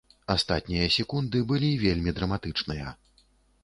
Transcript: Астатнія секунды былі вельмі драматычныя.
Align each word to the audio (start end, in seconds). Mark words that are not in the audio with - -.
Астатнія 0.35 0.87
секунды 0.97 1.43
былі 1.53 1.71
вельмі 1.87 2.11
драматычныя. 2.23 3.01